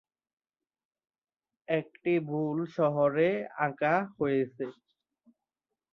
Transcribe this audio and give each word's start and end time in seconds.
একটি 1.67 2.13
'ভুল' 2.21 2.63
শহরে 2.75 3.29
আঁকা 3.65 3.95
হয়েছে। 4.17 4.65